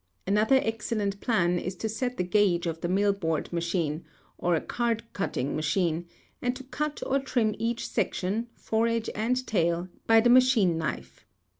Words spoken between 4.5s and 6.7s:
a card cutting machine, and to